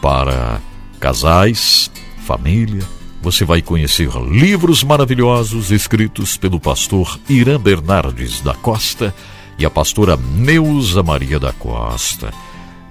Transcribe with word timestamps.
para 0.00 0.60
casais, 0.98 1.92
família. 2.26 2.82
Você 3.22 3.44
vai 3.44 3.62
conhecer 3.62 4.10
livros 4.28 4.82
maravilhosos 4.82 5.70
escritos 5.70 6.36
pelo 6.36 6.58
pastor 6.58 7.20
Irã 7.28 7.60
Bernardes 7.60 8.40
da 8.40 8.54
Costa 8.54 9.14
e 9.56 9.64
a 9.64 9.70
pastora 9.70 10.16
Neuza 10.16 11.04
Maria 11.04 11.38
da 11.38 11.52
Costa 11.52 12.34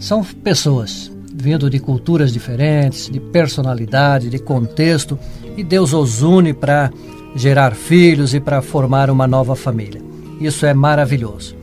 são 0.00 0.24
pessoas, 0.24 1.10
vindo 1.40 1.70
de 1.70 1.78
culturas 1.78 2.32
diferentes, 2.32 3.08
de 3.08 3.20
personalidade, 3.20 4.28
de 4.28 4.38
contexto, 4.40 5.16
e 5.56 5.62
Deus 5.62 5.92
os 5.92 6.20
une 6.20 6.52
para 6.52 6.90
gerar 7.34 7.74
filhos 7.74 8.34
e 8.34 8.40
para 8.40 8.60
formar 8.60 9.08
uma 9.08 9.26
nova 9.26 9.54
família. 9.54 10.02
Isso 10.40 10.66
é 10.66 10.74
maravilhoso. 10.74 11.56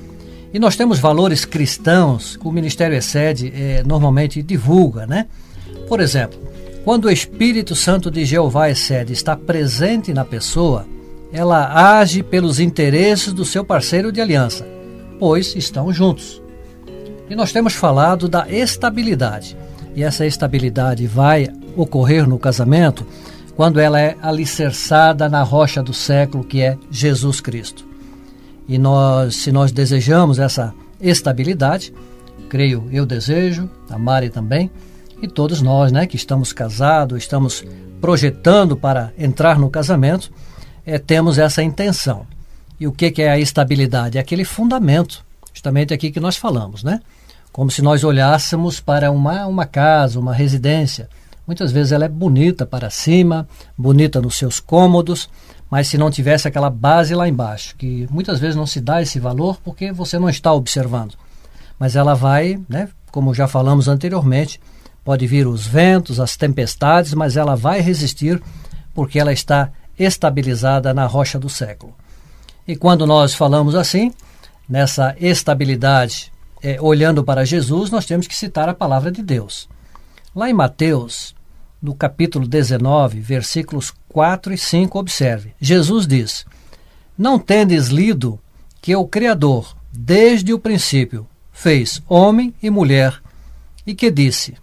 E 0.54 0.60
nós 0.60 0.78
temos 0.78 1.00
valores 1.00 1.44
cristãos 1.44 2.38
que 2.38 2.48
o 2.48 2.52
Ministério 2.52 2.96
Excede 2.96 3.52
é, 3.54 3.84
normalmente 3.86 4.42
divulga, 4.42 5.06
né? 5.06 5.28
Por 5.90 6.00
exemplo, 6.00 6.40
quando 6.86 7.06
o 7.06 7.12
Espírito 7.12 7.76
Santo 7.76 8.10
de 8.10 8.24
Jeová 8.24 8.70
Excede 8.70 9.12
está 9.12 9.36
presente 9.36 10.14
na 10.14 10.24
pessoa, 10.24 10.88
ela 11.34 12.00
age 12.00 12.24
pelos 12.24 12.62
interesses 12.62 13.34
do 13.34 13.44
seu 13.44 13.66
parceiro 13.66 14.12
de 14.12 14.22
aliança, 14.22 14.66
pois 15.20 15.54
estão 15.54 15.92
juntos. 15.92 16.42
E 17.30 17.36
nós 17.36 17.52
temos 17.52 17.74
falado 17.74 18.30
da 18.30 18.48
estabilidade 18.50 19.58
e 19.96 20.04
essa 20.04 20.26
estabilidade 20.26 21.08
vai 21.08 21.48
ocorrer 21.76 22.28
no 22.28 22.38
casamento 22.38 23.06
quando 23.56 23.80
ela 23.80 24.00
é 24.00 24.18
alicerçada 24.22 25.30
na 25.30 25.42
rocha 25.42 25.82
do 25.82 25.94
século 25.94 26.44
que 26.44 26.62
é 26.62 26.78
Jesus 26.92 27.40
Cristo. 27.40 27.88
E 28.68 28.78
nós, 28.78 29.36
se 29.38 29.52
nós 29.52 29.72
desejamos 29.72 30.40
essa 30.40 30.74
estabilidade, 31.00 31.94
creio, 32.50 32.88
eu 32.92 33.06
desejo, 33.06 33.70
a 33.90 33.98
Mari 33.98 34.30
também, 34.30 34.70
e 35.22 35.28
todos 35.28 35.62
nós, 35.62 35.92
né, 35.92 36.06
que 36.06 36.18
estamos 36.18 36.52
casados, 36.52 37.18
estamos 37.18 37.64
projetando 38.02 38.76
para 38.76 39.14
entrar 39.18 39.58
no 39.58 39.70
casamento, 39.70 40.32
é, 40.86 41.00
temos 41.00 41.38
essa 41.38 41.64
intenção. 41.64 42.28
E 42.80 42.86
o 42.86 42.92
que, 42.92 43.10
que 43.10 43.22
é 43.22 43.30
a 43.30 43.40
estabilidade? 43.40 44.18
É 44.18 44.22
aquele 44.22 44.44
fundamento, 44.44 45.24
justamente 45.54 45.94
aqui 45.94 46.12
que 46.12 46.20
nós 46.20 46.36
falamos, 46.36 46.84
né? 46.84 47.00
Como 47.56 47.72
se 47.72 47.82
nós 47.82 48.04
olhássemos 48.04 48.82
para 48.82 49.10
uma, 49.10 49.46
uma 49.46 49.66
casa, 49.66 50.20
uma 50.20 50.34
residência. 50.34 51.08
Muitas 51.48 51.72
vezes 51.72 51.94
ela 51.94 52.04
é 52.04 52.10
bonita 52.10 52.66
para 52.66 52.90
cima, 52.90 53.48
bonita 53.78 54.20
nos 54.20 54.36
seus 54.36 54.60
cômodos, 54.60 55.30
mas 55.72 55.88
se 55.88 55.98
não 55.98 56.12
tivesse 56.12 56.50
aquela 56.50 56.70
base 56.70 57.16
lá 57.16 57.30
embaixo, 57.30 57.74
que 57.78 58.10
muitas 58.12 58.42
vezes 58.42 58.58
não 58.58 58.68
se 58.68 58.82
dá 58.82 59.02
esse 59.02 59.22
valor 59.22 59.58
porque 59.64 59.94
você 59.94 60.20
não 60.20 60.28
está 60.28 60.52
observando. 60.52 61.14
Mas 61.80 61.96
ela 61.96 62.14
vai, 62.14 62.60
né, 62.68 62.90
como 63.10 63.34
já 63.34 63.48
falamos 63.48 63.88
anteriormente, 63.88 64.60
pode 65.02 65.26
vir 65.26 65.48
os 65.48 65.66
ventos, 65.66 66.20
as 66.20 66.36
tempestades, 66.36 67.14
mas 67.14 67.38
ela 67.38 67.56
vai 67.56 67.80
resistir 67.80 68.44
porque 68.94 69.18
ela 69.18 69.32
está 69.32 69.72
estabilizada 69.98 70.94
na 70.94 71.06
rocha 71.06 71.40
do 71.40 71.48
século. 71.48 71.96
E 72.68 72.76
quando 72.76 73.08
nós 73.08 73.34
falamos 73.34 73.76
assim, 73.76 74.12
nessa 74.68 75.16
estabilidade 75.18 76.35
é, 76.66 76.82
olhando 76.82 77.24
para 77.24 77.46
Jesus, 77.46 77.92
nós 77.92 78.08
temos 78.08 78.26
que 78.26 78.36
citar 78.36 78.68
a 78.68 78.74
palavra 78.74 79.12
de 79.12 79.22
Deus. 79.22 79.70
Lá 80.36 80.50
em 80.50 80.54
Mateus, 80.54 81.36
no 81.80 81.94
capítulo 81.94 82.48
19, 82.48 83.20
versículos 83.20 83.94
4 84.10 84.52
e 84.52 84.58
5, 84.58 84.98
observe: 84.98 85.54
Jesus 85.62 86.08
diz: 86.08 86.44
Não 87.16 87.38
tendes 87.38 87.90
lido 87.90 88.40
que 88.82 88.96
o 88.96 89.06
Criador, 89.06 89.78
desde 89.92 90.54
o 90.54 90.60
princípio, 90.60 91.28
fez 91.52 92.02
homem 92.10 92.52
e 92.64 92.72
mulher, 92.72 93.22
e 93.86 93.94
que 93.94 94.10
disse: 94.10 94.56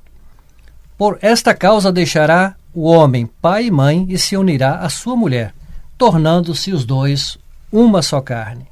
Por 0.98 1.18
esta 1.22 1.54
causa 1.54 1.92
deixará 1.92 2.56
o 2.74 2.82
homem 2.82 3.30
pai 3.40 3.66
e 3.66 3.70
mãe 3.70 4.06
e 4.08 4.18
se 4.18 4.36
unirá 4.36 4.80
à 4.80 4.88
sua 4.88 5.14
mulher, 5.14 5.54
tornando-se 5.96 6.72
os 6.72 6.84
dois 6.84 7.38
uma 7.70 8.02
só 8.02 8.20
carne. 8.20 8.66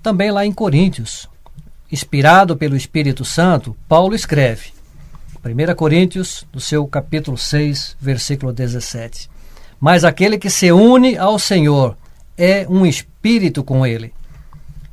Também 0.00 0.30
lá 0.30 0.46
em 0.46 0.52
Coríntios, 0.52 1.28
inspirado 1.94 2.56
pelo 2.56 2.76
Espírito 2.76 3.24
Santo, 3.24 3.76
Paulo 3.88 4.16
escreve, 4.16 4.72
1 5.44 5.74
Coríntios, 5.76 6.44
no 6.52 6.60
seu 6.60 6.84
capítulo 6.88 7.38
6, 7.38 7.96
versículo 8.00 8.52
17: 8.52 9.30
Mas 9.78 10.02
aquele 10.02 10.36
que 10.36 10.50
se 10.50 10.72
une 10.72 11.16
ao 11.16 11.38
Senhor 11.38 11.96
é 12.36 12.66
um 12.68 12.84
espírito 12.84 13.62
com 13.62 13.86
ele. 13.86 14.12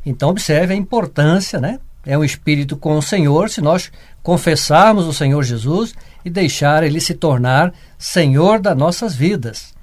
Então, 0.05 0.29
observe 0.29 0.73
a 0.73 0.77
importância, 0.77 1.59
né? 1.59 1.79
É 2.05 2.15
um 2.17 2.23
espírito 2.23 2.77
com 2.77 2.97
o 2.97 3.01
Senhor 3.01 3.49
se 3.49 3.61
nós 3.61 3.91
confessarmos 4.21 5.07
o 5.07 5.13
Senhor 5.13 5.41
Jesus 5.43 5.95
e 6.23 6.29
deixar 6.29 6.83
ele 6.83 7.01
se 7.01 7.15
tornar 7.15 7.73
Senhor 7.97 8.59
das 8.59 8.77
nossas 8.77 9.15
vidas. 9.15 9.73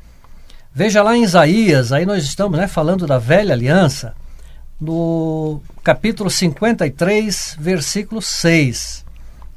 Veja 0.73 1.03
lá 1.03 1.17
em 1.17 1.25
Isaías, 1.25 1.93
aí 1.93 2.07
nós 2.07 2.23
estamos 2.23 2.59
né, 2.59 2.69
falando 2.69 3.07
da 3.07 3.19
velha 3.19 3.55
aliança 3.55 4.15
no 4.81 5.61
capítulo 5.83 6.31
53, 6.31 7.57
versículo 7.59 8.23
6, 8.23 9.05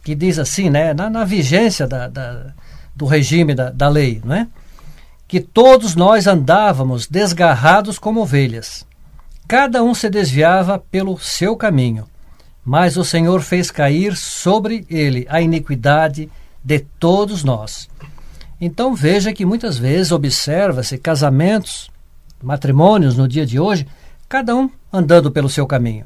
que 0.04 0.16
diz 0.16 0.40
assim, 0.40 0.70
né, 0.70 0.94
na, 0.94 1.10
na 1.10 1.24
vigência 1.24 1.88
da, 1.88 2.08
da, 2.08 2.54
do 2.96 3.06
regime 3.06 3.54
da, 3.54 3.70
da 3.70 3.88
lei, 3.88 4.22
não 4.24 4.36
é? 4.36 4.48
que 5.32 5.40
todos 5.40 5.96
nós 5.96 6.28
andávamos 6.28 7.08
desgarrados 7.08 7.98
como 7.98 8.20
ovelhas. 8.20 8.86
Cada 9.48 9.82
um 9.82 9.94
se 9.94 10.10
desviava 10.10 10.78
pelo 10.78 11.18
seu 11.18 11.56
caminho, 11.56 12.06
mas 12.66 12.98
o 12.98 13.06
Senhor 13.06 13.42
fez 13.42 13.72
cair 13.72 14.18
sobre 14.18 14.86
ele 14.90 15.26
a 15.30 15.42
iniquidade 15.42 16.30
de 16.62 16.80
todos 17.00 17.46
nós. 17.46 17.90
Então 18.60 18.94
veja 18.94 19.32
que 19.32 19.46
muitas 19.46 19.78
vezes 19.78 20.12
observa-se 20.12 20.98
casamentos, 20.98 21.90
matrimônios 22.44 23.16
no 23.16 23.26
dia 23.26 23.46
de 23.46 23.58
hoje, 23.58 23.88
cada 24.28 24.54
um 24.54 24.70
andando 24.92 25.32
pelo 25.32 25.50
seu 25.50 25.66
caminho. 25.66 26.06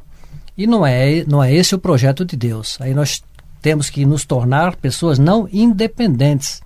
E 0.57 0.65
não 0.65 0.85
é, 0.85 1.23
não 1.25 1.43
é 1.43 1.53
esse 1.53 1.75
o 1.75 1.79
projeto 1.79 2.23
de 2.23 2.37
Deus. 2.37 2.77
Aí 2.79 2.93
nós 2.93 3.23
temos 3.61 3.89
que 3.89 4.05
nos 4.05 4.25
tornar 4.25 4.75
pessoas 4.75 5.19
não 5.19 5.49
independentes, 5.51 6.61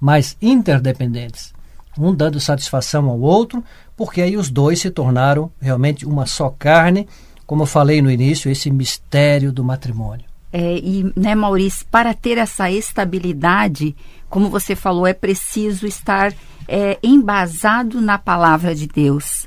mas 0.00 0.36
interdependentes. 0.40 1.52
Um 1.98 2.14
dando 2.14 2.40
satisfação 2.40 3.08
ao 3.08 3.20
outro, 3.20 3.62
porque 3.96 4.22
aí 4.22 4.36
os 4.36 4.50
dois 4.50 4.80
se 4.80 4.90
tornaram 4.90 5.50
realmente 5.60 6.06
uma 6.06 6.26
só 6.26 6.50
carne, 6.50 7.08
como 7.46 7.62
eu 7.62 7.66
falei 7.66 8.00
no 8.00 8.10
início, 8.10 8.50
esse 8.50 8.70
mistério 8.70 9.52
do 9.52 9.64
matrimônio. 9.64 10.26
É, 10.52 10.76
e, 10.76 11.10
né, 11.16 11.34
Maurício, 11.34 11.86
para 11.90 12.12
ter 12.12 12.36
essa 12.36 12.70
estabilidade, 12.70 13.96
como 14.28 14.50
você 14.50 14.76
falou, 14.76 15.06
é 15.06 15.14
preciso 15.14 15.86
estar 15.86 16.32
é, 16.68 16.98
embasado 17.02 18.00
na 18.00 18.18
palavra 18.18 18.74
de 18.74 18.86
Deus. 18.86 19.46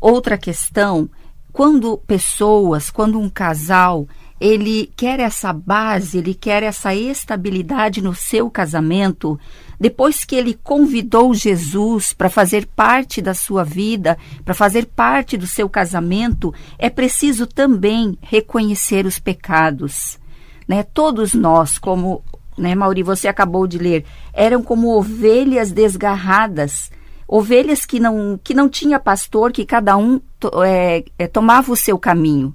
Outra 0.00 0.38
questão, 0.38 1.10
quando 1.54 1.96
pessoas, 1.96 2.90
quando 2.90 3.16
um 3.16 3.30
casal, 3.30 4.08
ele 4.40 4.90
quer 4.96 5.20
essa 5.20 5.52
base, 5.52 6.18
ele 6.18 6.34
quer 6.34 6.64
essa 6.64 6.92
estabilidade 6.92 8.02
no 8.02 8.12
seu 8.12 8.50
casamento, 8.50 9.38
depois 9.78 10.24
que 10.24 10.34
ele 10.34 10.58
convidou 10.64 11.32
Jesus 11.32 12.12
para 12.12 12.28
fazer 12.28 12.66
parte 12.66 13.22
da 13.22 13.34
sua 13.34 13.62
vida, 13.62 14.18
para 14.44 14.52
fazer 14.52 14.86
parte 14.86 15.36
do 15.36 15.46
seu 15.46 15.68
casamento, 15.68 16.52
é 16.76 16.90
preciso 16.90 17.46
também 17.46 18.18
reconhecer 18.20 19.06
os 19.06 19.20
pecados. 19.20 20.18
Né? 20.66 20.82
Todos 20.82 21.34
nós, 21.34 21.78
como 21.78 22.24
né, 22.58 22.74
Mauri, 22.74 23.04
você 23.04 23.28
acabou 23.28 23.64
de 23.68 23.78
ler, 23.78 24.04
eram 24.32 24.60
como 24.60 24.98
ovelhas 24.98 25.70
desgarradas, 25.70 26.90
ovelhas 27.26 27.84
que 27.84 27.98
não, 27.98 28.38
que 28.42 28.54
não 28.54 28.68
tinha 28.68 28.98
pastor, 28.98 29.52
que 29.52 29.64
cada 29.64 29.96
um 29.96 30.20
é, 30.64 31.04
é, 31.18 31.26
tomava 31.26 31.72
o 31.72 31.76
seu 31.76 31.98
caminho. 31.98 32.54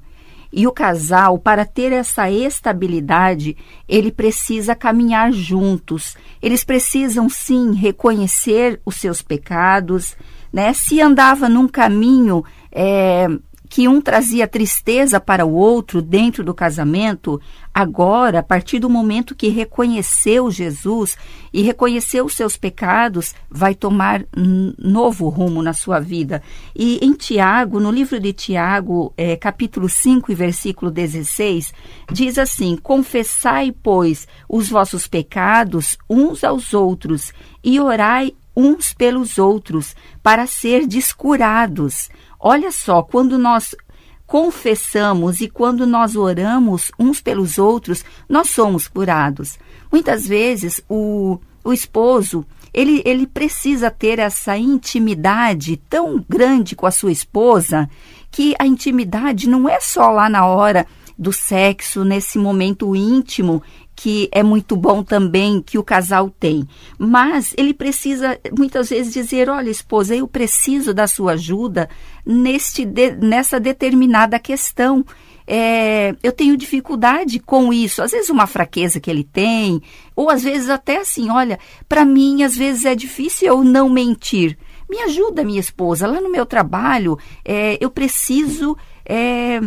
E 0.52 0.66
o 0.66 0.72
casal, 0.72 1.38
para 1.38 1.64
ter 1.64 1.92
essa 1.92 2.30
estabilidade, 2.30 3.56
ele 3.88 4.12
precisa 4.12 4.76
caminhar 4.76 5.32
juntos. 5.32 6.16
Eles 6.42 6.64
precisam 6.64 7.30
sim 7.30 7.74
reconhecer 7.74 8.82
os 8.84 8.96
seus 8.96 9.22
pecados, 9.22 10.18
né? 10.52 10.74
Se 10.74 11.00
andava 11.00 11.48
num 11.48 11.68
caminho 11.68 12.44
é, 12.72 13.28
que 13.70 13.88
um 13.88 14.02
trazia 14.02 14.48
tristeza 14.48 15.20
para 15.20 15.46
o 15.46 15.54
outro 15.54 16.02
dentro 16.02 16.44
do 16.44 16.56
casamento, 16.56 17.40
agora, 17.72 18.40
a 18.40 18.44
partir 18.44 18.80
do 18.80 18.90
momento 18.90 19.36
que 19.36 19.48
reconheceu 19.48 20.50
Jesus 20.50 21.16
e 21.54 21.62
reconheceu 21.62 22.26
os 22.26 22.34
seus 22.34 22.58
pecados, 22.58 23.36
vai 23.50 23.76
tomar 23.76 24.26
novo 24.78 25.30
rumo 25.30 25.62
na 25.62 25.74
sua 25.74 26.00
vida. 26.00 26.42
E 26.76 26.98
em 27.06 27.14
Tiago, 27.14 27.80
no 27.80 27.92
livro 27.92 28.20
de 28.20 28.34
Tiago, 28.34 29.14
é, 29.16 29.36
capítulo 29.36 29.88
5 29.88 30.32
e 30.32 30.36
versículo 30.36 30.90
16, 30.90 31.72
diz 32.12 32.40
assim: 32.40 32.76
Confessai, 32.76 33.72
pois, 33.72 34.28
os 34.50 34.68
vossos 34.68 35.08
pecados 35.08 35.96
uns 36.10 36.44
aos 36.44 36.74
outros 36.74 37.32
e 37.64 37.80
orai 37.80 38.34
uns 38.60 38.94
pelos 38.94 39.38
outros 39.38 39.96
para 40.22 40.46
ser 40.46 40.86
descurados. 40.86 42.10
Olha 42.40 42.72
só, 42.72 43.02
quando 43.02 43.38
nós 43.38 43.76
confessamos 44.26 45.42
e 45.42 45.50
quando 45.50 45.86
nós 45.88 46.16
oramos 46.16 46.92
uns 47.00 47.20
pelos 47.20 47.58
outros, 47.58 48.06
nós 48.30 48.50
somos 48.50 48.88
curados. 48.88 49.58
Muitas 49.92 50.28
vezes 50.28 50.82
o, 50.88 51.40
o 51.64 51.74
esposo 51.74 52.46
ele, 52.74 53.02
ele 53.06 53.26
precisa 53.26 53.90
ter 53.90 54.20
essa 54.20 54.58
intimidade 54.58 55.78
tão 55.90 56.24
grande 56.30 56.76
com 56.76 56.86
a 56.86 56.92
sua 56.92 57.12
esposa 57.12 57.90
que 58.32 58.54
a 58.60 58.66
intimidade 58.66 59.50
não 59.50 59.68
é 59.68 59.80
só 59.80 60.12
lá 60.12 60.30
na 60.30 60.46
hora 60.46 60.86
do 61.18 61.34
sexo, 61.34 62.06
nesse 62.06 62.38
momento 62.38 62.96
íntimo 62.96 63.62
que 64.00 64.30
é 64.32 64.42
muito 64.42 64.78
bom 64.78 65.04
também 65.04 65.62
que 65.62 65.78
o 65.78 65.84
casal 65.84 66.30
tem. 66.30 66.66
Mas 66.98 67.54
ele 67.58 67.74
precisa 67.74 68.40
muitas 68.58 68.90
vezes 68.90 69.12
dizer: 69.12 69.50
olha, 69.50 69.70
esposa, 69.70 70.16
eu 70.16 70.26
preciso 70.26 70.94
da 70.94 71.06
sua 71.06 71.34
ajuda 71.34 71.90
neste 72.26 72.86
de, 72.86 73.12
nessa 73.18 73.60
determinada 73.60 74.40
questão. 74.40 75.06
É, 75.46 76.16
eu 76.24 76.32
tenho 76.32 76.56
dificuldade 76.56 77.40
com 77.40 77.74
isso. 77.74 78.02
Às 78.02 78.12
vezes 78.12 78.30
uma 78.30 78.48
fraqueza 78.48 79.02
que 79.02 79.12
ele 79.12 79.26
tem, 79.26 79.82
ou 80.16 80.30
às 80.30 80.44
vezes 80.44 80.70
até 80.70 81.00
assim, 81.00 81.30
olha, 81.30 81.60
para 81.90 82.06
mim 82.06 82.44
às 82.44 82.56
vezes 82.56 82.86
é 82.86 82.96
difícil 82.96 83.50
eu 83.50 83.64
não 83.66 83.90
mentir. 83.90 84.58
Me 84.90 85.02
ajuda, 85.02 85.44
minha 85.44 85.60
esposa, 85.60 86.08
lá 86.08 86.22
no 86.22 86.32
meu 86.32 86.46
trabalho, 86.46 87.20
é, 87.44 87.78
eu 87.82 87.92
preciso 87.92 88.78
é, 89.06 89.60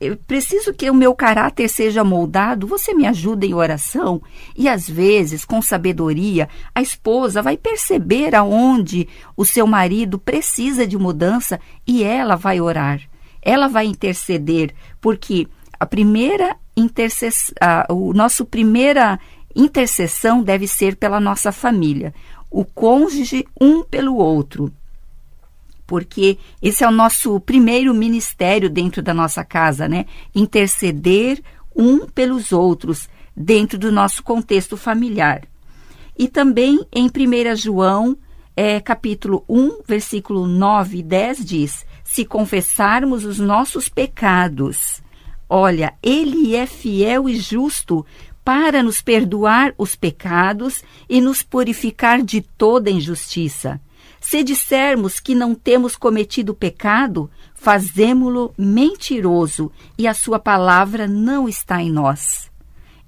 eu 0.00 0.16
preciso 0.16 0.72
que 0.72 0.88
o 0.88 0.94
meu 0.94 1.12
caráter 1.12 1.68
seja 1.68 2.04
moldado, 2.04 2.68
você 2.68 2.94
me 2.94 3.04
ajuda 3.04 3.44
em 3.44 3.54
oração? 3.54 4.22
E 4.56 4.68
às 4.68 4.88
vezes, 4.88 5.44
com 5.44 5.60
sabedoria, 5.60 6.48
a 6.72 6.80
esposa 6.80 7.42
vai 7.42 7.56
perceber 7.56 8.34
aonde 8.34 9.08
o 9.36 9.44
seu 9.44 9.66
marido 9.66 10.16
precisa 10.16 10.86
de 10.86 10.96
mudança 10.96 11.58
e 11.84 12.04
ela 12.04 12.36
vai 12.36 12.60
orar. 12.60 13.00
Ela 13.42 13.66
vai 13.66 13.86
interceder, 13.86 14.72
porque 15.00 15.48
a 15.80 15.84
primeira 15.84 16.56
intercessão, 16.76 17.54
o 17.90 18.12
nosso 18.12 18.44
primeira 18.44 19.18
intercessão 19.54 20.44
deve 20.44 20.68
ser 20.68 20.94
pela 20.94 21.18
nossa 21.18 21.50
família, 21.50 22.14
o 22.48 22.64
cônjuge 22.64 23.44
um 23.60 23.82
pelo 23.82 24.16
outro 24.16 24.72
porque 25.88 26.36
esse 26.60 26.84
é 26.84 26.86
o 26.86 26.92
nosso 26.92 27.40
primeiro 27.40 27.94
ministério 27.94 28.68
dentro 28.68 29.02
da 29.02 29.14
nossa 29.14 29.42
casa, 29.42 29.88
né? 29.88 30.04
Interceder 30.34 31.42
um 31.74 32.06
pelos 32.06 32.52
outros 32.52 33.08
dentro 33.34 33.78
do 33.78 33.90
nosso 33.90 34.22
contexto 34.22 34.76
familiar. 34.76 35.48
E 36.16 36.28
também 36.28 36.86
em 36.94 37.06
1 37.06 37.56
João, 37.56 38.18
é, 38.54 38.78
capítulo 38.80 39.44
1, 39.48 39.80
versículo 39.88 40.46
9 40.46 40.98
e 40.98 41.02
10 41.02 41.44
diz: 41.44 41.86
Se 42.04 42.22
confessarmos 42.22 43.24
os 43.24 43.38
nossos 43.38 43.88
pecados, 43.88 45.02
olha, 45.48 45.94
Ele 46.02 46.54
é 46.54 46.66
fiel 46.66 47.30
e 47.30 47.36
justo 47.36 48.04
para 48.44 48.82
nos 48.82 49.00
perdoar 49.00 49.72
os 49.78 49.96
pecados 49.96 50.84
e 51.08 51.18
nos 51.18 51.42
purificar 51.42 52.22
de 52.22 52.42
toda 52.42 52.90
injustiça. 52.90 53.80
Se 54.20 54.42
dissermos 54.42 55.20
que 55.20 55.34
não 55.34 55.54
temos 55.54 55.96
cometido 55.96 56.54
pecado, 56.54 57.30
fazemo-lo 57.54 58.52
mentiroso 58.58 59.70
e 59.96 60.06
a 60.06 60.14
sua 60.14 60.38
palavra 60.38 61.06
não 61.06 61.48
está 61.48 61.82
em 61.82 61.90
nós. 61.90 62.50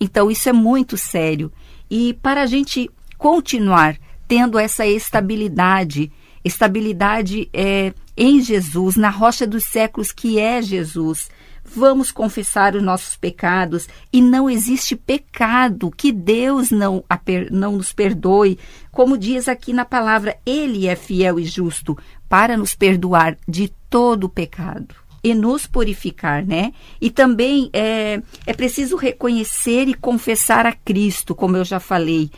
Então, 0.00 0.30
isso 0.30 0.48
é 0.48 0.52
muito 0.52 0.96
sério. 0.96 1.52
E 1.90 2.14
para 2.14 2.42
a 2.42 2.46
gente 2.46 2.90
continuar 3.18 3.98
tendo 4.26 4.58
essa 4.58 4.86
estabilidade, 4.86 6.10
estabilidade 6.44 7.50
é, 7.52 7.92
em 8.16 8.40
Jesus, 8.40 8.96
na 8.96 9.10
rocha 9.10 9.46
dos 9.46 9.64
séculos 9.64 10.12
que 10.12 10.38
é 10.38 10.62
Jesus, 10.62 11.28
vamos 11.74 12.10
confessar 12.10 12.74
os 12.74 12.82
nossos 12.82 13.16
pecados 13.16 13.88
e 14.12 14.20
não 14.20 14.48
existe 14.48 14.96
pecado 14.96 15.90
que 15.90 16.12
Deus 16.12 16.70
não, 16.70 17.04
não 17.50 17.76
nos 17.76 17.92
perdoe. 17.92 18.58
Como 18.90 19.16
diz 19.16 19.48
aqui 19.48 19.72
na 19.72 19.84
palavra, 19.84 20.36
Ele 20.44 20.86
é 20.86 20.96
fiel 20.96 21.38
e 21.38 21.44
justo 21.44 21.96
para 22.28 22.56
nos 22.56 22.74
perdoar 22.74 23.36
de 23.46 23.72
todo 23.88 24.24
o 24.24 24.28
pecado 24.28 24.94
e 25.22 25.34
nos 25.34 25.66
purificar, 25.66 26.44
né? 26.44 26.72
E 27.00 27.10
também 27.10 27.68
é, 27.72 28.22
é 28.46 28.52
preciso 28.52 28.96
reconhecer 28.96 29.86
e 29.86 29.94
confessar 29.94 30.66
a 30.66 30.72
Cristo, 30.72 31.34
como 31.34 31.56
eu 31.56 31.64
já 31.64 31.78
falei. 31.78 32.30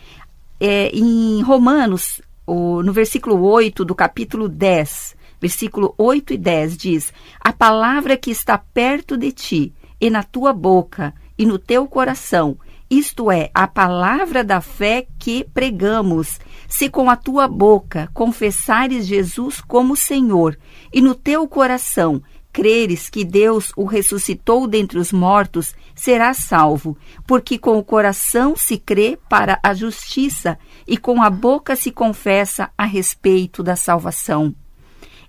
É, 0.59 0.91
em 0.93 1.43
Romanos, 1.43 2.21
o, 2.47 2.83
no 2.83 2.93
versículo 2.93 3.41
8 3.43 3.85
do 3.85 3.95
capítulo 3.95 4.49
10, 4.49 5.17
versículo 5.43 5.93
8 5.99 6.35
e 6.35 6.39
10 6.39 6.77
diz: 6.77 7.13
A 7.41 7.53
palavra 7.53 8.17
que 8.17 8.31
está 8.31 8.57
perto 8.57 9.17
de 9.17 9.33
ti, 9.33 9.75
e 10.01 10.09
na 10.09 10.23
tua 10.23 10.53
boca, 10.53 11.13
e 11.37 11.45
no 11.45 11.59
teu 11.59 11.89
coração, 11.89 12.57
isto 12.89 13.29
é, 13.29 13.51
a 13.53 13.67
palavra 13.67 14.45
da 14.45 14.61
fé 14.61 15.07
que 15.19 15.45
pregamos. 15.53 16.39
Se 16.69 16.89
com 16.89 17.11
a 17.11 17.17
tua 17.17 17.49
boca 17.49 18.09
confessares 18.15 19.07
Jesus 19.07 19.61
como 19.61 19.97
Senhor, 19.97 20.57
e 20.93 21.01
no 21.01 21.15
teu 21.15 21.49
coração 21.49 22.23
creres 22.53 23.09
que 23.09 23.25
Deus 23.25 23.73
o 23.77 23.85
ressuscitou 23.85 24.69
dentre 24.69 24.99
os 24.99 25.11
mortos, 25.11 25.75
serás 25.95 26.37
salvo, 26.37 26.97
porque 27.27 27.59
com 27.59 27.79
o 27.79 27.85
coração 27.85 28.55
se 28.55 28.77
crê 28.77 29.19
para 29.29 29.59
a 29.63 29.73
justiça 29.73 30.59
e 30.87 30.99
com 30.99 31.23
a 31.23 31.31
boca 31.31 31.75
se 31.75 31.91
confessa 31.91 32.71
a 32.77 32.85
respeito 32.85 33.63
da 33.63 33.75
salvação. 33.75 34.55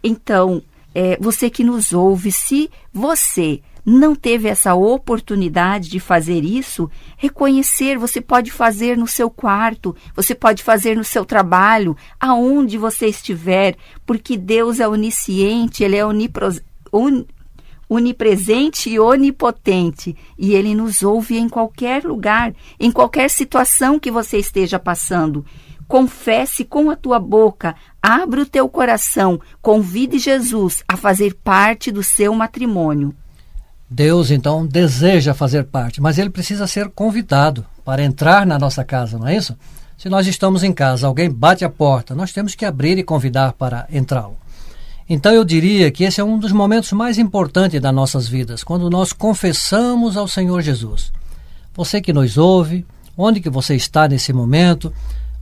Então, 0.04 0.62
é, 0.94 1.18
você 1.20 1.50
que 1.50 1.64
nos 1.64 1.94
ouve, 1.94 2.32
se 2.32 2.70
você 2.94 3.62
não 3.86 4.16
teve 4.16 4.48
essa 4.48 4.74
oportunidade 4.74 5.90
de 5.90 6.00
fazer 6.00 6.44
isso, 6.44 6.90
reconhecer, 7.18 7.98
você 7.98 8.22
pode 8.22 8.52
fazer 8.52 8.98
no 8.98 9.08
seu 9.08 9.30
quarto, 9.30 9.96
você 10.16 10.34
pode 10.34 10.64
fazer 10.64 10.96
no 10.96 11.04
seu 11.04 11.26
trabalho, 11.26 11.98
aonde 12.20 12.78
você 12.78 13.08
estiver, 13.08 13.76
porque 14.06 14.38
Deus 14.38 14.80
é 14.80 14.88
onisciente, 14.88 15.84
Ele 15.84 15.98
é 15.98 16.06
onipresente 17.90 18.90
e 18.90 19.00
onipotente, 19.00 20.16
e 20.38 20.54
Ele 20.54 20.74
nos 20.74 21.04
ouve 21.04 21.38
em 21.38 21.50
qualquer 21.50 22.06
lugar, 22.06 22.54
em 22.80 22.90
qualquer 22.92 23.30
situação 23.30 24.00
que 24.00 24.12
você 24.12 24.38
esteja 24.38 24.80
passando 24.80 25.46
confesse 25.88 26.64
com 26.66 26.90
a 26.90 26.96
tua 26.96 27.20
boca, 27.20 27.76
abre 28.02 28.42
o 28.42 28.46
teu 28.46 28.68
coração, 28.68 29.40
convide 29.62 30.20
Jesus 30.20 30.84
a 30.88 30.98
fazer 30.98 31.36
parte 31.44 31.92
do 31.92 32.04
seu 32.04 32.34
matrimônio. 32.34 33.16
Deus 33.90 34.32
então 34.32 34.66
deseja 34.66 35.34
fazer 35.34 35.66
parte, 35.66 36.02
mas 36.02 36.18
ele 36.18 36.30
precisa 36.30 36.66
ser 36.66 36.90
convidado 36.90 37.66
para 37.86 38.04
entrar 38.04 38.46
na 38.46 38.58
nossa 38.58 38.84
casa, 38.84 39.20
não 39.20 39.28
é 39.28 39.36
isso? 39.36 39.56
Se 39.98 40.10
nós 40.10 40.26
estamos 40.26 40.64
em 40.64 40.74
casa, 40.74 41.06
alguém 41.06 41.30
bate 41.30 41.64
a 41.64 41.70
porta, 41.70 42.16
nós 42.16 42.32
temos 42.32 42.56
que 42.56 42.66
abrir 42.66 42.98
e 42.98 43.04
convidar 43.04 43.54
para 43.54 43.86
entrá-lo. 43.92 44.38
Então 45.08 45.32
eu 45.32 45.44
diria 45.44 45.92
que 45.92 46.04
esse 46.04 46.20
é 46.20 46.24
um 46.24 46.40
dos 46.40 46.52
momentos 46.52 46.92
mais 46.92 47.18
importantes 47.18 47.80
das 47.80 47.94
nossas 47.94 48.28
vidas, 48.28 48.64
quando 48.64 48.90
nós 48.90 49.14
confessamos 49.14 50.18
ao 50.18 50.28
Senhor 50.28 50.62
Jesus. 50.62 51.12
Você 51.76 52.02
que 52.02 52.14
nos 52.14 52.38
ouve, 52.38 52.86
onde 53.18 53.40
que 53.40 53.50
você 53.50 53.76
está 53.76 54.08
nesse 54.08 54.34
momento, 54.34 54.94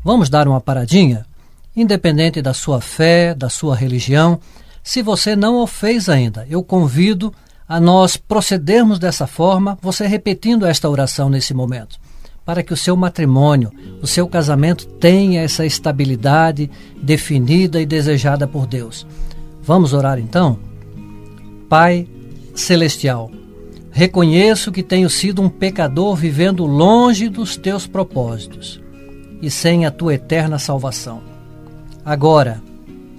Vamos 0.03 0.29
dar 0.29 0.47
uma 0.47 0.59
paradinha? 0.59 1.25
Independente 1.75 2.41
da 2.41 2.55
sua 2.55 2.81
fé, 2.81 3.35
da 3.35 3.49
sua 3.49 3.75
religião, 3.75 4.39
se 4.83 5.03
você 5.03 5.35
não 5.35 5.57
o 5.57 5.67
fez 5.67 6.09
ainda, 6.09 6.45
eu 6.49 6.63
convido 6.63 7.31
a 7.69 7.79
nós 7.79 8.17
procedermos 8.17 8.97
dessa 8.97 9.27
forma, 9.27 9.77
você 9.79 10.07
repetindo 10.07 10.65
esta 10.65 10.89
oração 10.89 11.29
nesse 11.29 11.53
momento, 11.53 11.99
para 12.43 12.63
que 12.63 12.73
o 12.73 12.77
seu 12.77 12.97
matrimônio, 12.97 13.71
o 14.01 14.07
seu 14.07 14.27
casamento 14.27 14.87
tenha 14.87 15.41
essa 15.41 15.67
estabilidade 15.67 16.69
definida 16.99 17.79
e 17.79 17.85
desejada 17.85 18.47
por 18.47 18.65
Deus. 18.65 19.05
Vamos 19.61 19.93
orar 19.93 20.17
então? 20.17 20.57
Pai 21.69 22.07
Celestial, 22.55 23.29
reconheço 23.91 24.71
que 24.71 24.81
tenho 24.81 25.11
sido 25.11 25.43
um 25.43 25.47
pecador 25.47 26.15
vivendo 26.15 26.65
longe 26.65 27.29
dos 27.29 27.55
teus 27.55 27.85
propósitos 27.85 28.80
e 29.41 29.49
sem 29.49 29.85
a 29.85 29.91
tua 29.91 30.13
eterna 30.13 30.59
salvação. 30.59 31.21
Agora, 32.05 32.61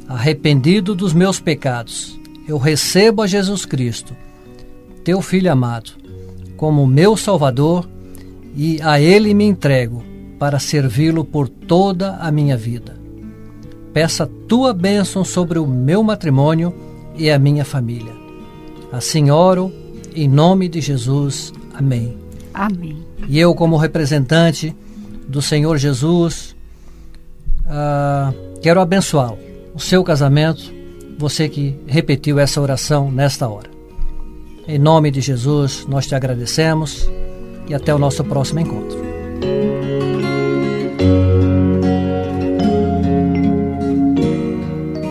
arrependido 0.08 0.94
dos 0.94 1.12
meus 1.12 1.40
pecados, 1.40 2.18
eu 2.46 2.58
recebo 2.58 3.22
a 3.22 3.26
Jesus 3.26 3.64
Cristo, 3.64 4.16
teu 5.04 5.20
Filho 5.20 5.50
amado, 5.50 5.92
como 6.56 6.86
meu 6.86 7.16
Salvador 7.16 7.88
e 8.54 8.80
a 8.82 9.00
Ele 9.00 9.34
me 9.34 9.44
entrego 9.44 10.02
para 10.38 10.58
servi-lo 10.58 11.24
por 11.24 11.48
toda 11.48 12.16
a 12.16 12.30
minha 12.30 12.56
vida. 12.56 12.96
Peça 13.92 14.26
tua 14.48 14.72
bênção 14.72 15.24
sobre 15.24 15.58
o 15.58 15.66
meu 15.66 16.02
matrimônio 16.02 16.74
e 17.16 17.30
a 17.30 17.38
minha 17.38 17.64
família. 17.64 18.12
Assim 18.90 19.30
oro, 19.30 19.72
em 20.14 20.28
nome 20.28 20.68
de 20.68 20.80
Jesus. 20.80 21.52
Amém. 21.74 22.16
Amém. 22.52 23.02
E 23.28 23.38
eu, 23.38 23.54
como 23.54 23.76
representante 23.76 24.74
do 25.28 25.42
Senhor 25.42 25.78
Jesus, 25.78 26.54
uh, 27.66 28.60
quero 28.60 28.80
abençoá-lo 28.80 29.52
o 29.74 29.80
seu 29.80 30.04
casamento, 30.04 30.72
você 31.18 31.48
que 31.48 31.76
repetiu 31.86 32.38
essa 32.38 32.60
oração 32.60 33.10
nesta 33.10 33.48
hora. 33.48 33.70
Em 34.66 34.78
nome 34.78 35.10
de 35.10 35.20
Jesus, 35.20 35.86
nós 35.88 36.06
te 36.06 36.14
agradecemos 36.14 37.08
e 37.68 37.74
até 37.74 37.94
o 37.94 37.98
nosso 37.98 38.22
próximo 38.24 38.60
encontro. 38.60 39.00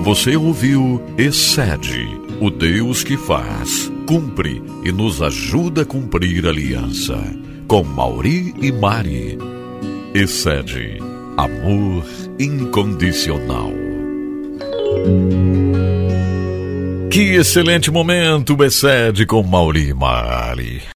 Você 0.03 0.36
ouviu 0.36 1.01
Excede, 1.18 2.08
o 2.39 2.50
Deus 2.50 3.03
que 3.03 3.18
faz, 3.18 3.91
cumpre 4.06 4.62
e 4.84 4.91
nos 4.91 5.22
ajuda 5.22 5.84
a 5.84 5.86
cumprir 5.86 6.48
aliança. 6.48 7.18
Com 7.68 7.84
Mauri 7.84 8.53
e 8.62 8.72
Mari. 8.72 9.50
Excede, 10.13 10.98
amor 11.38 12.03
incondicional. 12.38 13.72
Que 17.10 17.38
excelente 17.38 17.89
momento, 17.89 18.58
Bessede 18.58 19.25
com 19.25 19.41
Mauri 19.41 19.94
Mari. 19.94 20.82